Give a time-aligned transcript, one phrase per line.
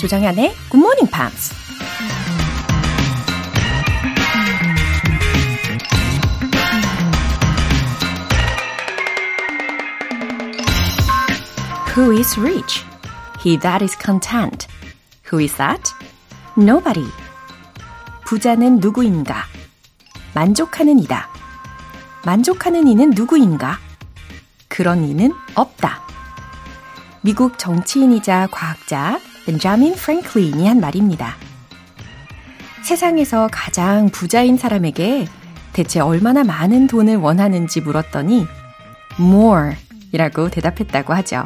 [0.00, 1.52] 조정현의 Good Morning Pops.
[11.94, 12.82] Who is rich?
[13.44, 14.68] He that is content.
[15.30, 15.92] Who is that?
[16.56, 17.04] Nobody.
[18.24, 19.44] 부자는 누구인가?
[20.32, 21.28] 만족하는 이다.
[22.24, 23.78] 만족하는 이는 누구인가?
[24.68, 26.00] 그런 이는 없다.
[27.20, 31.36] 미국 정치인이자 과학자 벤자민 프랭클린이 한 말입니다.
[32.82, 35.26] 세상에서 가장 부자인 사람에게
[35.72, 38.46] 대체 얼마나 많은 돈을 원하는지 물었더니
[39.18, 39.76] more
[40.12, 41.44] 이라고 대답했다고 하죠.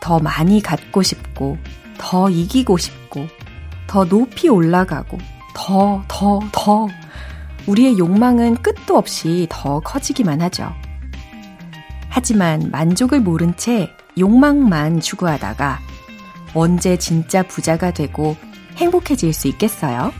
[0.00, 1.58] 더 많이 갖고 싶고,
[1.96, 3.26] 더 이기고 싶고,
[3.86, 5.18] 더 높이 올라가고,
[5.54, 6.88] 더, 더, 더.
[7.66, 10.74] 우리의 욕망은 끝도 없이 더 커지기만 하죠.
[12.08, 15.78] 하지만 만족을 모른 채 욕망만 추구하다가
[16.54, 18.36] 언제 진짜 부자가 되고
[18.76, 20.12] 행복해질 수 있겠어요?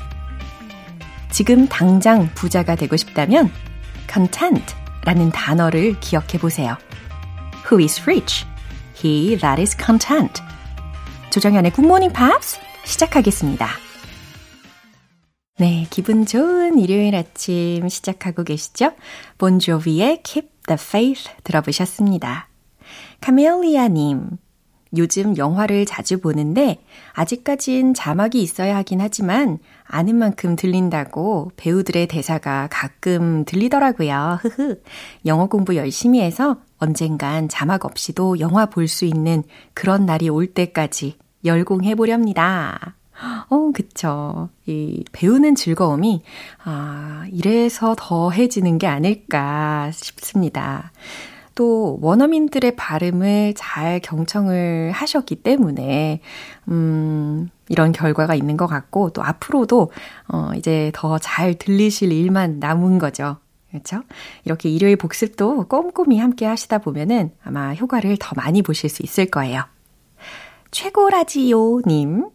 [1.30, 3.50] 지금 당장 부자가 되고 싶다면
[4.10, 4.74] content
[5.04, 6.76] 라는 단어를 기억해 보세요.
[7.64, 8.46] Who is rich?
[9.02, 10.42] He that is content.
[11.30, 13.68] 조정현의 Morning Pops 시작하겠습니다.
[15.58, 18.92] 네, 기분 좋은 일요일 아침 시작하고 계시죠?
[19.38, 22.48] 본조비의 Keep the Faith 들어보셨습니다.
[23.20, 24.38] 카멜리아님,
[24.96, 33.44] 요즘 영화를 자주 보는데 아직까진 자막이 있어야 하긴 하지만 아는 만큼 들린다고 배우들의 대사가 가끔
[33.44, 34.38] 들리더라고요.
[34.42, 34.80] 흐흐.
[35.26, 39.42] 영어 공부 열심히 해서 언젠간 자막 없이도 영화 볼 수 있는
[39.74, 42.94] 그런 날이 올 때까지 열공해 보렵니다.
[43.50, 44.48] 어, 그쵸.
[44.66, 46.22] 이 배우는 즐거움이,
[46.64, 50.90] 아, 이래서 더해지는 게 아닐까 싶습니다.
[51.54, 56.20] 또 원어민들의 발음을 잘 경청을 하셨기 때문에,
[56.68, 59.90] 음, 이런 결과가 있는 것 같고, 또 앞으로도,
[60.28, 63.36] 어, 이제 더 잘 들리실 일만 남은 거죠.
[63.70, 64.02] 그렇죠?
[64.44, 69.62] 이렇게 일요일 복습도 꼼꼼히 함께 하시다 보면은 아마 효과를 더 많이 보실 수 있을 거예요.
[70.70, 72.28] 최고라지요 님.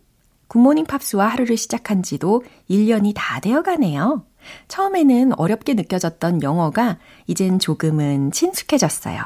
[0.47, 4.23] 굿모닝 팝스와 하루를 시작한 지도 1년이 다 되어 가네요.
[4.67, 6.97] 처음에는 어렵게 느껴졌던 영어가
[7.27, 9.21] 이젠 조금은 친숙해졌어요.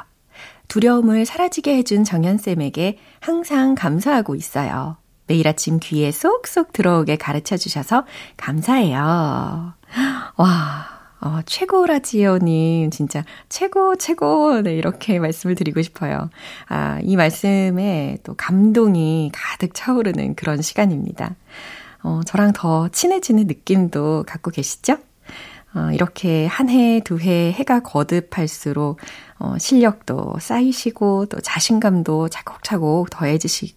[0.68, 4.98] 두려움을 사라지게 해준 정연쌤에게 항상 감사하고 있어요.
[5.28, 8.06] 매일 아침 귀에 쏙쏙 들어오게 가르쳐 주셔서
[8.38, 9.74] 감사해요.
[10.38, 16.30] 와, 어, 최고라지요님, 진짜 최고, 최고, 네, 이렇게 말씀을 드리고 싶어요.
[16.68, 21.36] 아, 이 말씀에 또 감동이 가득 차오르는 그런 시간입니다.
[22.04, 24.98] 어, 저랑 더 친해지는 느낌도 갖고 계시죠?
[25.74, 29.00] 어, 이렇게 한 해, 두 해, 해가 거듭할수록,
[29.40, 33.76] 어, 실력도 쌓이시고, 또 자신감도 차곡차곡 더해지실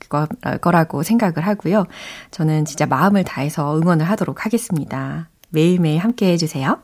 [0.60, 1.84] 거라고 생각을 하고요.
[2.32, 5.28] 저는 진짜 마음을 다해서 응원을 하도록 하겠습니다.
[5.50, 6.80] 매일매일 함께 해주세요.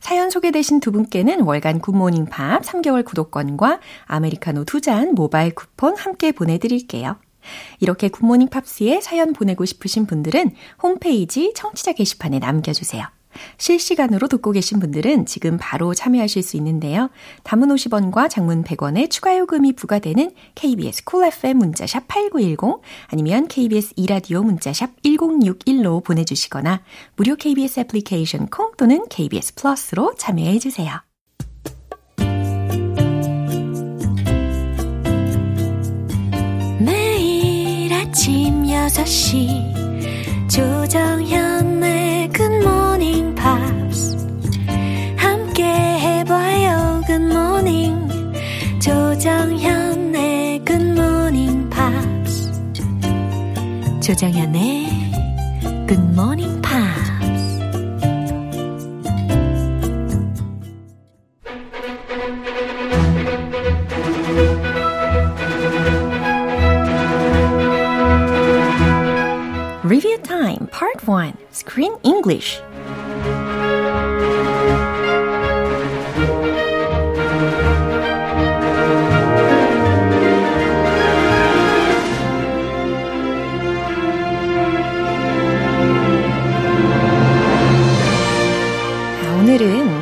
[0.00, 7.16] 사연 소개되신 두 분께는 월간 굿모닝 팝 3개월 구독권과 아메리카노 두잔 모바일 쿠폰 함께 보내드릴게요.
[7.80, 10.52] 이렇게 굿모닝 팝스에 사연 보내고 싶으신 분들은
[10.82, 13.06] 홈페이지 청취자 게시판에 남겨주세요.
[13.58, 17.10] 실시간으로 듣고 계신 분들은 지금 바로 참여하실 수 있는데요.
[17.44, 23.94] 단문 50원과 장문 100원의 추가 요금이 부과되는 KBS 쿨 cool FM 문자샵 8910 아니면 KBS
[23.96, 26.82] 2라디오 문자샵 1061로 보내주시거나
[27.16, 31.00] 무료 KBS 애플리케이션 콩 또는 KBS 플러스로 참여해 주세요.
[38.10, 41.39] 아침 6시 조정현
[54.01, 54.85] 조정현의
[55.87, 57.05] Good Morning Pops.
[69.83, 72.61] Review Time Part 1 Screen English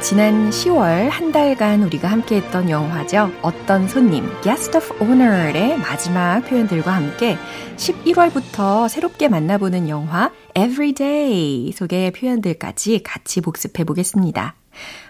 [0.09, 3.31] 지난 10월 한 달간 우리가 함께 했던 영화죠.
[3.43, 7.37] 어떤 손님, Guest of Honor의 마지막 표현들과 함께
[7.77, 14.55] 11월부터 새롭게 만나보는 영화 Everyday 속의 표현들까지 같이 복습해 보겠습니다.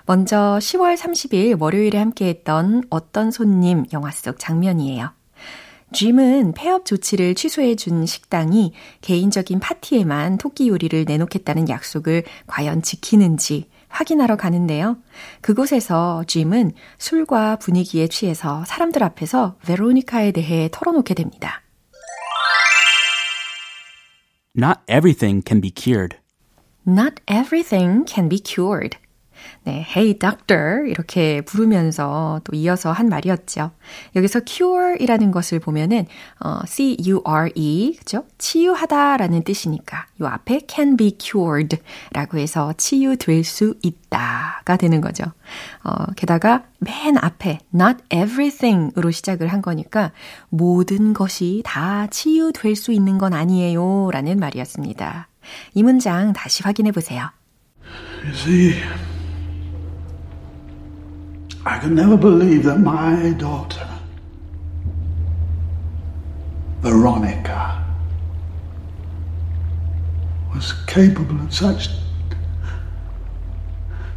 [0.04, 5.12] 먼저 10월 30일 월요일에 함께 했던 어떤 손님 영화 속 장면이에요.
[5.92, 8.72] 짐은 폐업 조치를 취소해준 식당이
[9.02, 14.98] 개인적인 파티에만 토끼 요리를 내놓겠다는 약속을 과연 지키는지 확인하러 가는데요.
[15.40, 21.62] 그곳에서 짐은 술과 분위기에 취해서 사람들 앞에서 베로니카에 대해 털어놓게 됩니다.
[24.56, 26.16] Not everything can be cured.
[26.86, 28.96] Not everything can be cured.
[29.64, 33.70] 네, Hey Doctor 이렇게 부르면서 또 이어서 한 말이었죠.
[34.16, 36.06] 여기서 cure이라는 것을 보면은
[36.40, 38.24] 어, C-U-R-E 그죠?
[38.38, 45.24] 치유하다라는 뜻이니까 요 앞에 can be cured라고 해서 치유될 수 있다가 되는 거죠.
[45.84, 50.12] 어, 게다가 맨 앞에 not everything으로 시작을 한 거니까
[50.48, 55.28] 모든 것이 다 치유될 수 있는 건 아니에요라는 말이었습니다.
[55.74, 57.30] 이 문장 다시 확인해 보세요.
[61.68, 63.86] I could never believe that my daughter,
[66.80, 67.84] Veronica,
[70.54, 71.90] was capable of such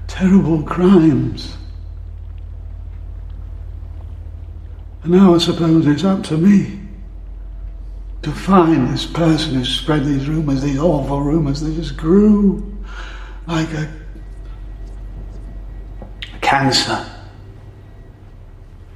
[0.08, 1.58] terrible crimes.
[5.04, 6.80] And now I suppose it's up to me
[8.22, 12.78] to find this person who spread these rumors, these awful rumors that just grew
[13.46, 13.92] like a
[16.40, 17.06] cancer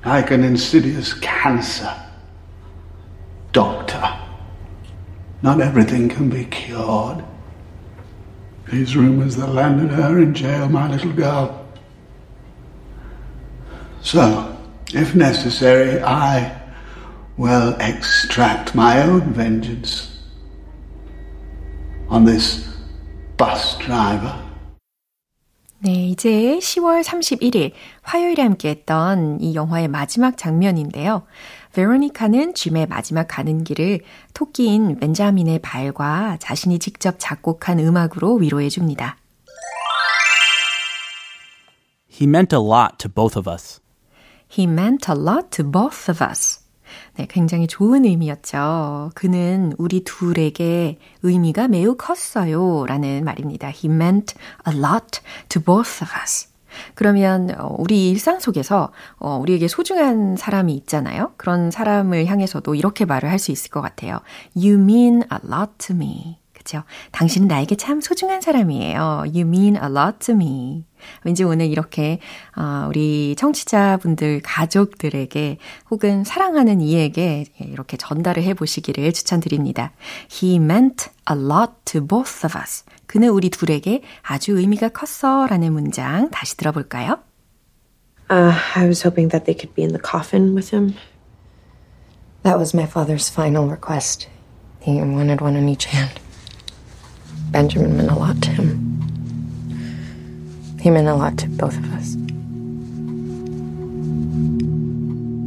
[0.05, 1.93] like an insidious cancer.
[3.51, 4.19] Doctor,
[5.41, 7.23] not everything can be cured.
[8.71, 11.67] These rumors that landed her in jail, my little girl.
[14.01, 14.55] So,
[14.93, 16.61] if necessary, I
[17.37, 20.19] will extract my own vengeance
[22.09, 22.67] on this
[23.37, 24.44] bus driver.
[25.79, 31.23] 네, 이제 10월 31일 화요일에 함께했던 이 영화의 마지막 장면인데요.
[31.73, 33.99] 베로니카는 짐의 마지막 가는 길을
[34.33, 39.17] 토끼인 벤자민의 발과 자신이 직접 작곡한 음악으로 위로해 줍니다.
[42.09, 43.81] He meant a lot to both of us.
[44.49, 46.64] He meant a lot to both of us.
[47.15, 49.11] 네, 굉장히 좋은 의미였죠.
[49.15, 52.85] 그는 우리 둘에게 의미가 매우 컸어요.
[52.85, 53.67] 라는 말입니다.
[53.69, 54.35] He meant
[54.67, 56.49] a lot to both of us.
[56.93, 61.31] 그러면 우리 일상 속에서 우리에게 소중한 사람이 있잖아요.
[61.37, 64.19] 그런 사람을 향해서도 이렇게 말을 할 수 있을 것 같아요.
[64.55, 66.39] You mean a lot to me.
[66.65, 66.83] 그죠?
[67.11, 69.25] 당신은 나에게 참 소중한 사람이에요.
[69.27, 70.83] You mean a lot to me.
[71.23, 72.19] 왠지 오늘 이렇게
[72.57, 75.59] 어, 우리 청취자분들 가족들에게
[75.91, 79.91] 혹은 사랑하는 이에게 이렇게 전달을 해 보시기를 추천드립니다.
[80.31, 82.83] He meant a lot to both of us.
[83.05, 87.19] 그는 우리 둘에게 아주 의미가 컸어라는 문장 다시 들어볼까요?
[88.31, 90.95] Uh, I was hoping that they could be in the coffin with him.
[92.41, 94.27] That was my father's final request.
[94.81, 96.24] He wanted one on each hand.
[97.54, 98.86] Benjamin meant a lot to him.
[100.80, 102.16] He meant a lot to both of us.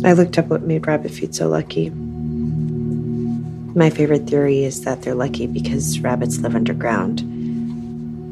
[0.05, 1.89] I looked up what made rabbit feet so lucky.
[3.75, 7.23] My favorite theory is that they're lucky because rabbits live underground.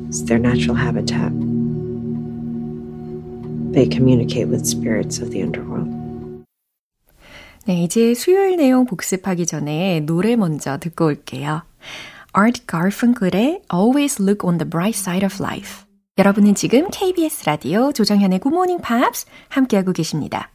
[0.10, 1.32] It's their natural habitat.
[3.74, 5.88] They communicate with spirits of the underworld.
[7.66, 11.64] 네, 이제 수요일 내용 복습하기 전에 노래 먼저 듣고 올게요.
[12.39, 15.87] Art Garfunkel의 Always Look on the Bright Side of Life.
[16.19, 20.51] 여러분은 지금 KBS 라디오 조정현의 Good Morning Pops 함께하고 계십니다.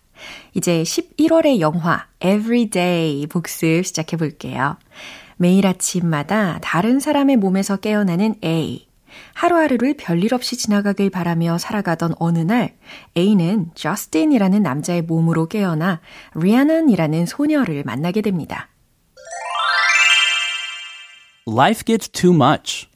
[0.53, 4.77] 이제 11월의 영화 Everyday 복습 시작해 볼게요.
[5.37, 8.87] 매일 아침마다 다른 사람의 몸에서 깨어나는 A.
[9.33, 12.75] 하루하루를 별일 없이 지나가길 바라며 살아가던 어느 날
[13.17, 15.99] A는 저스틴이라는 남자의 몸으로 깨어나
[16.35, 18.70] 리아넌이라는 소녀를 만나게 됩니다.
[21.47, 22.87] Life gets too much.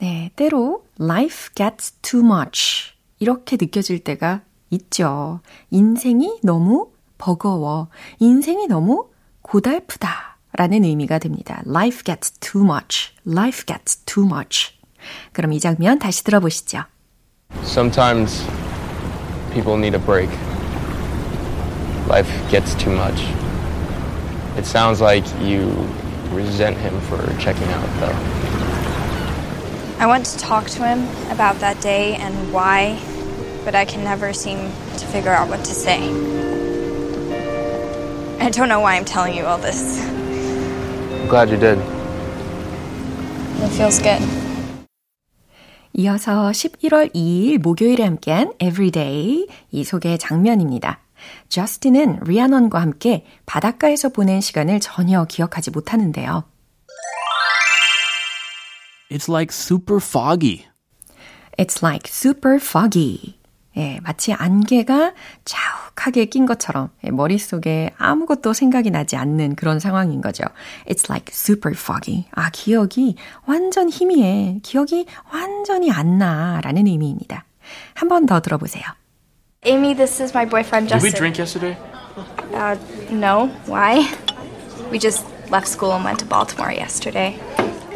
[0.00, 4.40] 네, 때로 life gets too much 이렇게 느껴질 때가
[4.70, 5.40] 있죠.
[5.70, 7.86] 인생이 너무 버거워.
[8.18, 9.08] 인생이 너무
[9.42, 10.38] 고달프다.
[10.54, 11.62] 라는 의미가 됩니다.
[11.64, 13.12] Life gets too much.
[13.24, 14.74] Life gets too much.
[15.32, 16.82] 그럼 이 장면 다시 들어보시죠.
[17.62, 18.44] Sometimes
[19.54, 20.28] people need a break.
[22.08, 23.22] Life gets too much.
[24.58, 25.70] It sounds like you
[26.31, 28.17] resent him for checking out, though.
[29.99, 32.99] I want to talk to him about that day and why,
[33.65, 34.57] but I can never seem
[34.97, 35.99] to figure out what to say.
[38.39, 39.99] I don't know why I'm telling you all this.
[40.01, 41.79] I'm glad you did.
[43.59, 44.21] It feels good.
[45.93, 50.99] 이어서 11월 2일 목요일에 함께한 Everyday 이 소개 장면입니다.
[51.48, 56.44] 저스틴은 리아넌과 함께 바닷가에서 보낸 시간을 전혀 기억하지 못하는데요.
[59.10, 60.64] It's like super foggy.
[61.58, 63.34] It's like super foggy.
[63.76, 65.14] 예, 마치 안개가
[65.46, 70.44] 자욱하게 낀 것처럼 예, 머릿속에 아무것도 생각이 나지 않는 그런 상황인 거죠.
[70.86, 72.24] It's like super foggy.
[72.32, 74.60] 아, 기억이 완전 희미해.
[74.62, 77.44] 기억이 완전히 안 나라는 의미입니다.
[77.94, 78.84] 한 번 더 들어보세요.
[79.64, 81.08] Amy, this is my boyfriend Justin.
[81.08, 81.78] Did we drink yesterday?
[82.52, 82.76] Uh,
[83.10, 83.46] no.
[83.66, 84.12] Why?
[84.90, 87.38] We just left school and went to Baltimore yesterday.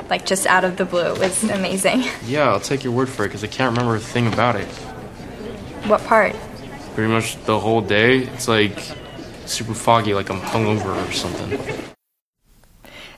[0.09, 1.15] Like, just out of the blue.
[1.15, 2.05] It was amazing.
[2.25, 4.69] Yeah, I'll take your word for it because I can't remember a thing about it.
[5.89, 6.37] What part?
[6.95, 8.79] Pretty much the whole day, it's like
[9.47, 11.96] super foggy, like I'm hungover or something.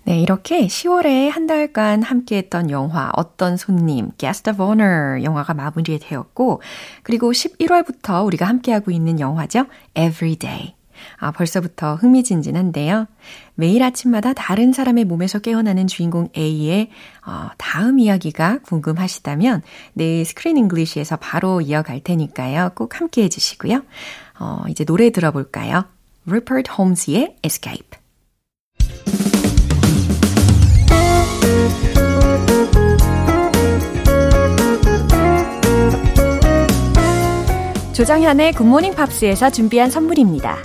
[0.08, 6.62] 네, 이렇게 10월에 한 달간 함께했던 영화 어떤 손님, Guest of Honor 영화가 마무리되었고,
[7.02, 9.66] 그리고 11월부터 우리가 함께하고 있는 영화죠.
[9.94, 10.74] Everyday.
[11.18, 13.06] 아, 벌써부터 흥미진진한데요.
[13.54, 16.88] 매일 아침마다 다른 사람의 몸에서 깨어나는 주인공 A의
[17.26, 19.60] 어, 다음 이야기가 궁금하시다면
[19.92, 22.70] 내일 Screen English에서 바로 이어갈 테니까요.
[22.74, 23.82] 꼭 함께 해주시고요.
[24.40, 25.84] 어, 이제 노래 들어볼까요?
[26.26, 28.07] Rupert Holmes의 Escape.
[37.98, 40.56] 조정현의 굿모닝 팝스에서 준비한 선물입니다.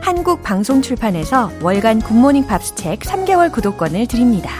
[0.00, 4.50] 한국 방송 출판에서 월간 굿모닝 팝스 책 3개월 구독권을 드립니다.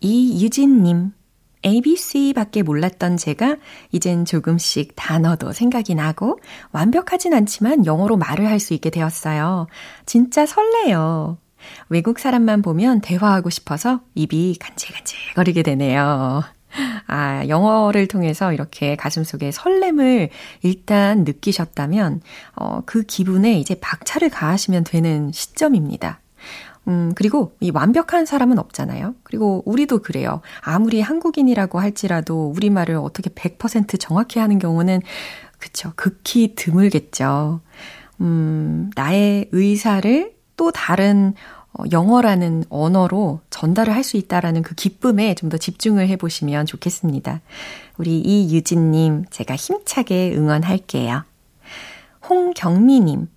[0.00, 1.12] 이유진님,
[1.64, 3.58] ABC밖에 몰랐던 제가
[3.92, 6.40] 이젠 조금씩 단어도 생각이 나고
[6.72, 9.68] 완벽하진 않지만 영어로 말을 할 수 있게 되었어요.
[10.06, 11.38] 진짜 설레요.
[11.88, 16.42] 외국 사람만 보면 대화하고 싶어서 입이 간질간질거리게 되네요.
[17.06, 20.30] 아, 영어를 통해서 이렇게 가슴속에 설렘을
[20.62, 22.20] 일단 느끼셨다면,
[22.56, 26.20] 어, 그 기분에 이제 박차를 가하시면 되는 시점입니다.
[26.88, 29.14] 음, 그리고 이 완벽한 사람은 없잖아요.
[29.22, 30.40] 그리고 우리도 그래요.
[30.60, 35.00] 아무리 한국인이라고 할지라도 우리말을 어떻게 100% 정확히 하는 경우는,
[35.58, 37.60] 그쵸, 극히 드물겠죠.
[38.20, 41.59] 음, 나의 의사를 또 다른 어,
[41.92, 47.40] 영어라는 언어로 전달을 할 수 있다라는 그 기쁨에 좀 더 집중을 해보시면 좋겠습니다.
[47.98, 51.24] 우리 이유진님, 제가 힘차게 응원할게요.
[52.28, 53.28] 홍경미님,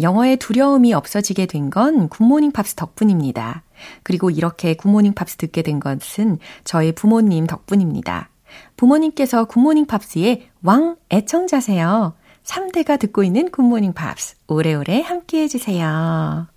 [0.00, 3.62] 영어의 두려움이 없어지게 된 건 굿모닝 팝스 덕분입니다.
[4.02, 8.30] 그리고 이렇게 굿모닝 팝스 듣게 된 것은 저의 부모님 덕분입니다.
[8.76, 12.14] 부모님께서 굿모닝 팝스의 왕 애청자세요.
[12.44, 14.36] 3대가 듣고 있는 굿모닝 팝스.
[14.48, 16.53] 오래오래 함께 해주세요.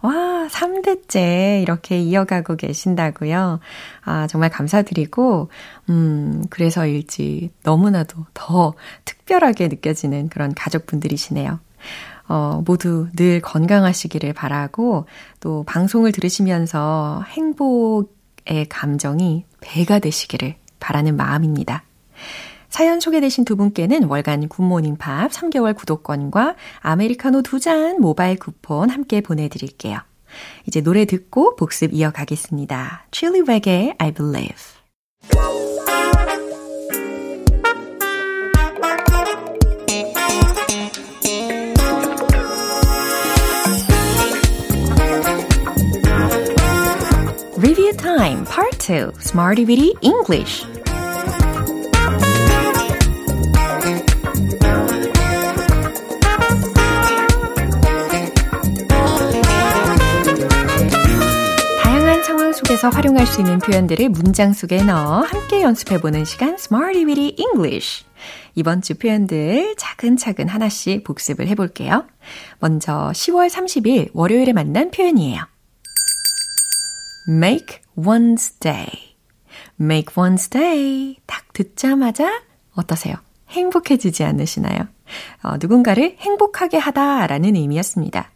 [0.00, 3.60] 와, 3대째 이렇게 이어가고 계신다고요.
[4.04, 5.50] 아, 정말 감사드리고,
[5.88, 11.60] 음, 그래서일지 너무나도 더 특별하게 느껴지는 그런 가족분들이시네요.
[12.28, 15.06] 어, 모두 늘 건강하시기를 바라고,
[15.38, 21.84] 또 방송을 들으시면서 행복의 감정이 배가 되시기를 바라는 마음입니다.
[22.72, 29.20] 사연 소개되신 두 분께는 월간 굿모닝 팝 3개월 구독권과 아메리카노 두 잔 모바일 쿠폰 함께
[29.20, 29.98] 보내드릴게요.
[30.66, 33.08] 이제 노래 듣고 복습 이어가겠습니다.
[33.10, 34.56] Chili Reggae, I Believe.
[47.58, 50.64] Review Time Part 2 Smarty Bitty English
[62.82, 68.04] 속에서 활용할 수 있는 표현들을 문장 속에 넣어 함께 연습해보는 시간 Smarty Bitty English
[68.56, 72.06] 이번 주 표현들 차근차근 하나씩 복습을 해볼게요.
[72.58, 75.44] 먼저 10월 30일 월요일에 만난 표현이에요.
[77.28, 78.88] make one's day.
[79.80, 81.18] make one's day.
[81.24, 82.42] 딱 듣자마자
[82.74, 83.14] 어떠세요?
[83.50, 84.88] 행복해지지 않으시나요?
[85.44, 88.32] 어, 누군가를 행복하게 하다라는 의미였습니다.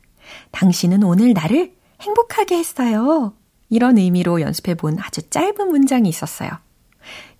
[0.53, 3.33] 당신은 오늘 나를 행복하게 했어요.
[3.68, 6.50] 이런 의미로 연습해 본 아주 짧은 문장이 있었어요.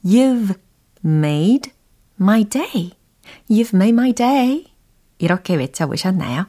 [0.05, 0.57] You've
[1.05, 1.73] made
[2.21, 2.93] my day.
[3.51, 4.67] You've made my day.
[5.19, 6.47] 이렇게 외쳐보셨나요?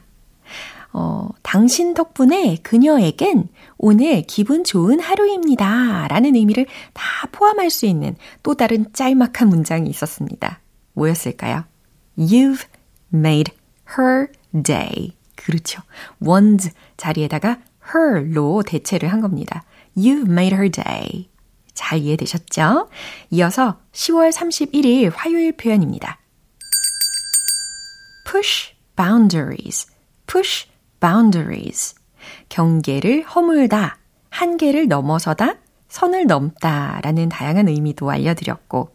[0.92, 6.08] 어, 당신 덕분에 그녀에겐 오늘 기분 좋은 하루입니다.
[6.08, 10.60] 라는 의미를 다 포함할 수 있는 또 다른 짤막한 문장이 있었습니다.
[10.94, 11.64] 뭐였을까요?
[12.18, 12.66] You've
[13.12, 13.52] made
[13.96, 14.28] her
[14.62, 15.12] day.
[15.36, 15.82] 그렇죠.
[16.20, 17.58] one's 자리에다가
[17.94, 19.64] her로 대체를 한 겁니다.
[19.98, 21.28] You've made her day.
[21.74, 22.88] 잘 이해되셨죠?
[23.30, 26.18] 이어서 10월 31일 화요일 표현입니다.
[28.30, 29.86] push boundaries,
[30.26, 30.68] push
[31.00, 31.94] boundaries.
[32.48, 33.98] 경계를 허물다,
[34.30, 35.56] 한계를 넘어서다,
[35.88, 38.94] 선을 넘다 라는 다양한 의미도 알려드렸고,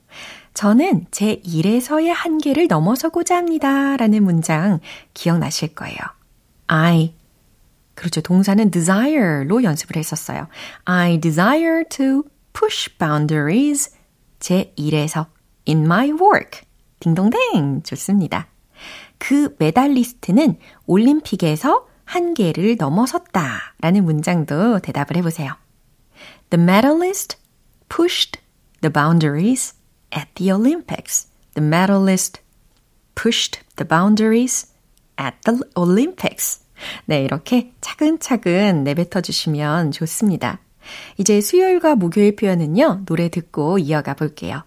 [0.53, 4.79] 저는 제 일에서의 한계를 넘어서고자 합니다 라는 문장
[5.13, 5.97] 기억나실 거예요.
[6.67, 7.13] I
[7.95, 8.21] 그렇죠.
[8.21, 10.47] 동사는 desire로 연습을 했었어요.
[10.85, 12.23] I desire to
[12.53, 13.95] push boundaries.
[14.39, 15.27] 제 일에서
[15.67, 16.61] in my work.
[16.99, 17.83] 딩동댕.
[17.83, 18.47] 좋습니다.
[19.17, 23.75] 그 메달리스트는 올림픽에서 한계를 넘어섰다.
[23.79, 25.55] 라는 문장도 대답을 해보세요.
[26.49, 27.37] The medalist
[27.89, 28.39] pushed
[28.81, 29.75] the boundaries
[30.15, 31.27] at the Olympics.
[31.55, 32.41] The medalist
[33.15, 34.67] pushed the boundaries
[35.19, 36.62] at the Olympics.
[37.05, 40.59] 네, 이렇게 차근차근 내뱉어 주시면 좋습니다.
[41.17, 44.63] 이제 수요일과 목요일 표현은요, 노래 듣고 이어가 볼게요.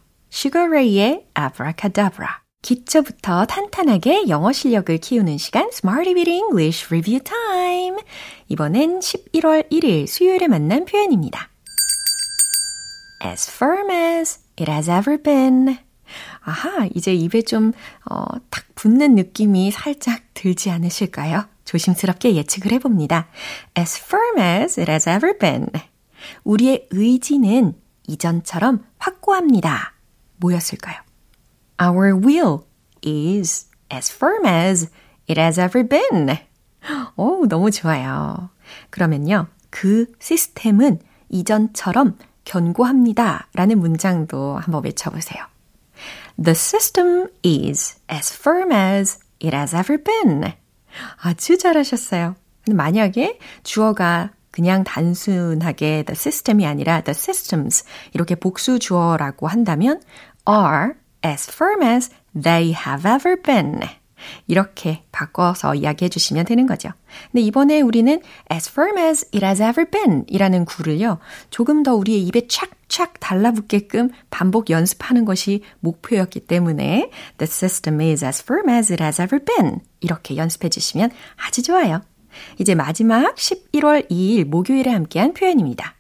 [0.54, 2.28] Ray의 Abracadabra.
[2.62, 7.98] 기초부터 탄탄하게 영어 실력을 키우는 시간 Smarty Beat English Review Time.
[8.48, 11.48] 이번엔 11월 1일 수요일에 만난 표현입니다.
[13.24, 15.78] As firm as it has ever been.
[16.40, 17.72] 아하, 이제 입에 좀,
[18.10, 21.46] 어, 탁 붙는 느낌이 살짝 들지 않으실까요?
[21.66, 23.28] 조심스럽게 예측을 해봅니다.
[23.78, 25.68] As firm as it has ever been.
[26.44, 27.74] 우리의 의지는
[28.06, 29.92] 이전처럼 확고합니다.
[30.36, 30.96] 뭐였을까요?
[31.82, 32.60] Our will
[33.04, 34.90] is as firm as
[35.28, 36.38] it has ever been.
[37.16, 38.50] 오, 너무 좋아요.
[38.90, 39.48] 그러면요.
[39.70, 43.48] 그 시스템은 이전처럼 견고합니다.
[43.54, 45.44] 라는 문장도 한번 외쳐보세요.
[46.42, 50.52] The system is as firm as it has ever been.
[51.20, 52.36] 아주 잘하셨어요.
[52.70, 57.84] 만약에 주어가 그냥 단순하게 the system이 아니라 the systems
[58.14, 60.00] 이렇게 복수 주어라고 한다면
[60.48, 60.92] are
[61.24, 63.80] as firm as they have ever been.
[64.46, 66.90] 이렇게 바꿔서 이야기해 주시면 되는 거죠.
[67.30, 68.20] 근데 이번에 우리는
[68.52, 71.18] as firm as it has ever been 이라는 구를요,
[71.50, 78.42] 조금 더 우리의 입에 착착 달라붙게끔 반복 연습하는 것이 목표였기 때문에 the system is as
[78.42, 82.02] firm as it has ever been 이렇게 연습해 주시면 아주 좋아요.
[82.58, 85.94] 이제 마지막 11월 2일 목요일에 함께한 표현입니다.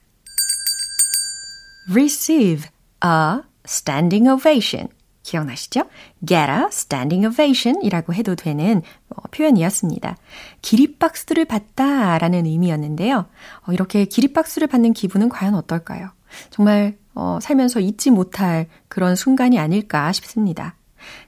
[1.88, 2.64] receive
[3.04, 4.88] a standing ovation.
[5.26, 5.82] 기억나시죠?
[6.24, 10.16] get a standing ovation 이라고 해도 되는 어, 표현이었습니다.
[10.62, 13.26] 기립박수를 받다 라는 의미였는데요.
[13.66, 16.10] 어, 이렇게 기립박수를 받는 기분은 과연 어떨까요?
[16.50, 20.76] 정말 어, 살면서 잊지 못할 그런 순간이 아닐까 싶습니다.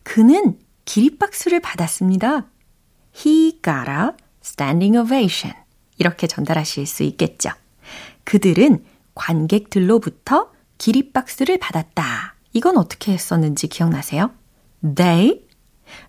[0.02, 2.46] 그는 기립박수를 받았습니다.
[3.16, 4.10] He got a
[4.44, 5.54] standing ovation.
[5.98, 7.50] 이렇게 전달하실 수 있겠죠.
[8.24, 8.84] 그들은
[9.14, 12.37] 관객들로부터 기립박수를 받았다.
[12.52, 14.30] 이건 어떻게 했었는지 기억나세요?
[14.82, 15.44] They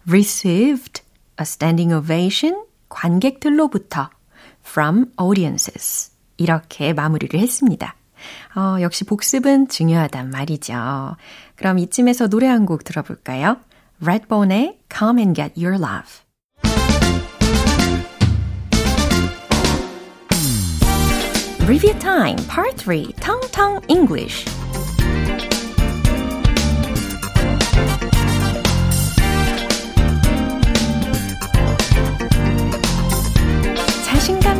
[0.07, 1.01] received
[1.39, 4.09] a standing ovation 관객들로부터
[4.65, 6.11] from audiences.
[6.37, 7.95] 이렇게 마무리를 했습니다.
[8.55, 11.15] 어, 역시 복습은 중요하단 말이죠.
[11.55, 13.57] 그럼 이쯤에서 노래 한 곡 들어볼까요?
[14.05, 16.23] Redbone의 Come and Get Your Love.
[21.67, 24.45] Review Time Part 3 Tong Tong English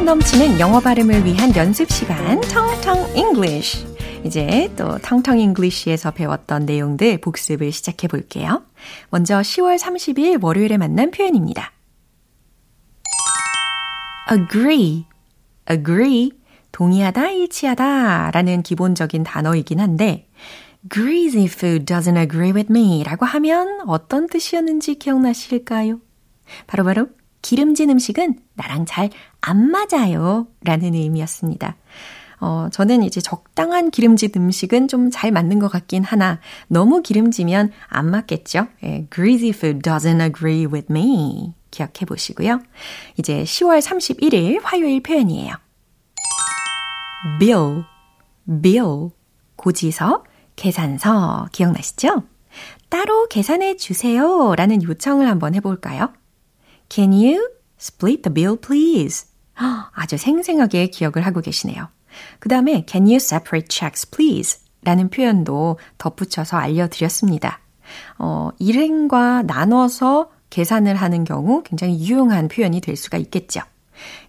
[0.10, 3.86] 넘치는 영어 발음을 위한 연습 시간 텅텅 English
[4.26, 8.64] 이제 또 텅텅 잉글리시에서 배웠던 내용들 복습을 시작해 볼게요.
[9.12, 11.72] 먼저 10월 30일 월요일에 만난 표현입니다.
[14.32, 15.06] agree,
[15.70, 16.32] agree,
[16.72, 20.28] 동의하다, 일치하다 라는 기본적인 단어이긴 한데
[20.92, 26.00] greasy food doesn't agree with me 라고 하면 어떤 뜻이었는지 기억나실까요?
[26.66, 29.10] 바로바로 바로 기름진 음식은 나랑 잘
[29.42, 31.76] 안 맞아요 라는 의미였습니다.
[32.42, 38.10] 어, 저는 이제 적당한 기름진 음식은 좀 잘 맞는 것 같긴 하나 너무 기름지면 안
[38.12, 38.68] 맞겠죠?
[38.84, 41.54] 예, greasy food doesn't agree with me.
[41.72, 42.62] 기억해 보시고요.
[43.18, 45.54] 이제 10월 31일 화요일 표현이에요.
[47.40, 47.84] bill,
[48.62, 49.10] bill,
[49.56, 50.24] 고지서,
[50.56, 52.24] 계산서 기억나시죠?
[52.90, 56.12] 따로 계산해 주세요 라는 요청을 한번 해볼까요?
[56.90, 57.50] Can you
[57.80, 59.28] split the bill please?
[59.94, 61.90] 아주 생생하게 기억을 하고 계시네요.
[62.40, 64.60] 그 다음에 Can you separate checks please?
[64.84, 67.60] 라는 표현도 덧붙여서 알려드렸습니다.
[68.18, 73.62] 어, 일행과 나눠서 계산을 하는 경우 굉장히 유용한 표현이 될 수가 있겠죠.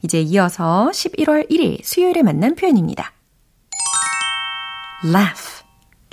[0.03, 3.13] 이제 이어서 11월 1일 수요일에 만난 표현입니다.
[5.05, 5.65] laugh,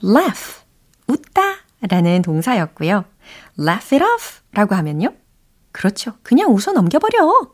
[0.03, 0.61] laugh,
[1.07, 1.41] 웃다
[1.81, 3.05] 라는 동사였고요.
[3.59, 5.09] laugh it off 라고 하면요.
[5.77, 6.13] 그렇죠.
[6.23, 7.51] 그냥 웃어 넘겨버려.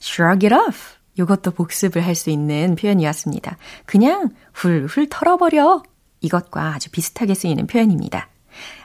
[0.00, 0.94] shrug it off.
[1.18, 3.56] 이것도 복습을 할 수 있는 표현이었습니다.
[3.86, 5.82] 그냥 훌훌 털어버려.
[6.20, 8.28] 이것과 아주 비슷하게 쓰이는 표현입니다.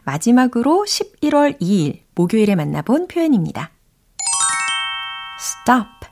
[0.04, 3.70] 마지막으로 11월 2일 목요일에 만나본 표현입니다.
[5.40, 6.08] stop,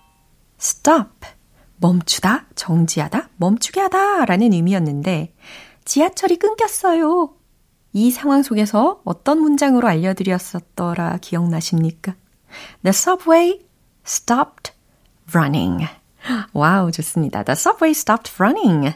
[0.60, 1.10] stop.
[1.77, 5.34] 멈추다, 정지하다, 멈추게 하다 라는 의미였는데
[5.86, 7.34] 지하철이 끊겼어요.
[7.93, 12.15] 이 상황 속에서 어떤 문장으로 알려드렸었더라 기억나십니까?
[12.83, 13.59] The subway
[14.05, 14.73] stopped
[15.33, 15.88] running.
[16.53, 17.43] 와우, 좋습니다.
[17.43, 18.93] The subway stopped running.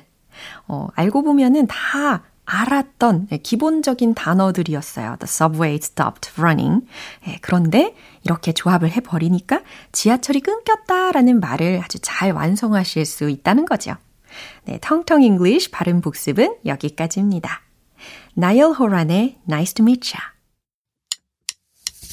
[0.68, 5.18] 어, 알고 보면은 다 알았던 기본적인 단어들이었어요.
[5.20, 6.86] The subway stopped running.
[7.28, 9.62] 예, 그런데 이렇게 조합을 해버리니까
[9.92, 13.96] 지하철이 끊겼다라는 말을 아주 잘 완성하실 수 있다는 거죠.
[14.66, 17.62] 네, 텅텅 English 발음 복습은 여기까지입니다.
[18.34, 20.33] 나열 호란의 Nice to Meet Ya.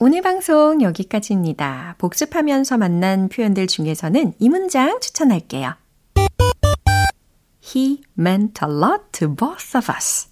[0.00, 1.96] 오늘 방송 여기까지입니다.
[1.98, 5.74] 복습하면서 만난 표현들 중에서는 이 문장 추천할게요.
[7.60, 10.28] He meant a lot to both of us.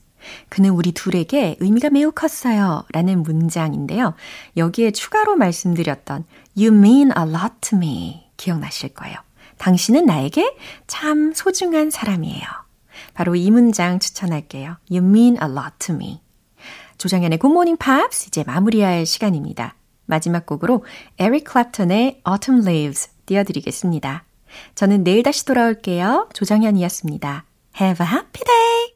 [0.51, 2.85] 그는 우리 둘에게 의미가 매우 컸어요.
[2.93, 4.15] 라는 문장인데요.
[4.57, 6.27] 여기에 추가로 말씀드렸던
[6.57, 8.31] You mean a lot to me.
[8.37, 9.17] 기억나실 거예요.
[9.59, 12.47] 당신은 나에게 참 소중한 사람이에요.
[13.15, 14.77] 바로 이 문장 추천할게요.
[14.89, 16.21] You mean a lot to me.
[16.99, 19.75] 조정현의 굿모닝 팝스 이제 마무리할 시간입니다.
[20.07, 20.85] 마지막 곡으로
[21.19, 24.25] 에릭 클랩턴의 Autumn Leaves 띄워드리겠습니다.
[24.75, 26.29] 저는 내일 다시 돌아올게요.
[26.33, 27.45] 조정현이었습니다.
[27.81, 28.96] Have a happy day!